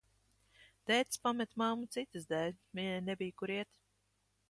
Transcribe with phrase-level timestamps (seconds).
[0.91, 3.83] Tētis pameta mammu citas dēļ, viņai nebija, kur iet.